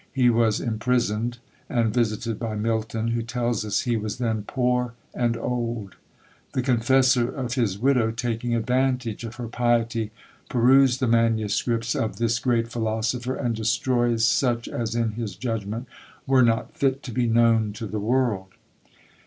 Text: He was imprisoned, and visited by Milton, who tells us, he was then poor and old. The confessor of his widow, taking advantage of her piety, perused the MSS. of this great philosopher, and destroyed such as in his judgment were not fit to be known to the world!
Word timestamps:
He 0.13 0.31
was 0.31 0.59
imprisoned, 0.59 1.37
and 1.69 1.93
visited 1.93 2.39
by 2.39 2.55
Milton, 2.55 3.09
who 3.09 3.21
tells 3.21 3.63
us, 3.63 3.81
he 3.81 3.97
was 3.97 4.17
then 4.17 4.41
poor 4.47 4.95
and 5.13 5.37
old. 5.37 5.93
The 6.53 6.63
confessor 6.63 7.29
of 7.29 7.53
his 7.53 7.77
widow, 7.77 8.09
taking 8.09 8.55
advantage 8.55 9.23
of 9.23 9.35
her 9.35 9.47
piety, 9.47 10.09
perused 10.49 11.01
the 11.01 11.07
MSS. 11.07 11.93
of 11.93 12.15
this 12.15 12.39
great 12.39 12.67
philosopher, 12.69 13.35
and 13.35 13.55
destroyed 13.55 14.21
such 14.21 14.67
as 14.67 14.95
in 14.95 15.11
his 15.11 15.35
judgment 15.35 15.87
were 16.25 16.41
not 16.41 16.73
fit 16.73 17.03
to 17.03 17.11
be 17.11 17.27
known 17.27 17.71
to 17.73 17.85
the 17.85 17.99
world! 17.99 18.47